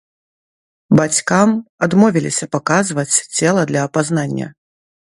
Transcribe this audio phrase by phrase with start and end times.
[0.99, 1.49] Бацькам
[1.89, 3.07] адмовіліся паказваць
[3.37, 4.47] цела для апазнання.